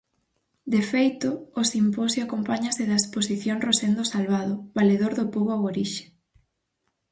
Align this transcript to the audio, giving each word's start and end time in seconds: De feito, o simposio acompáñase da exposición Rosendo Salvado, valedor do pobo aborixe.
De 0.73 0.81
feito, 0.91 1.29
o 1.59 1.61
simposio 1.73 2.21
acompáñase 2.23 2.83
da 2.89 2.99
exposición 3.01 3.57
Rosendo 3.67 4.03
Salvado, 4.13 4.53
valedor 4.77 5.11
do 5.15 5.25
pobo 5.33 5.51
aborixe. 5.53 6.05